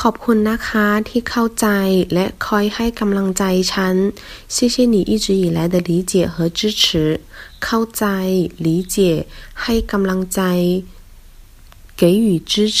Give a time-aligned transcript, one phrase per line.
[0.00, 1.66] ขอบคุณนะคะที่เข้าใจ
[2.14, 3.96] และคอยให้กำลังใจฉัน
[4.54, 6.82] 谢谢你一直以来的理解和支持
[7.64, 8.04] เข้าใจ
[8.66, 8.96] 理解
[9.62, 10.40] ให้กำลังใจ
[12.00, 12.52] 给予支